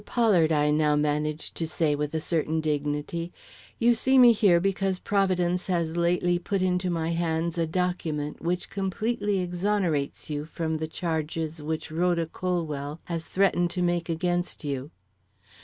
[0.03, 3.31] Pollard," I now managed to say with a certain dignity,
[3.77, 8.71] "you see me here because Providence has lately put into my hands a document which
[8.71, 14.89] completely exonerates you from the charges which Rhoda Colwell has threatened to make against you.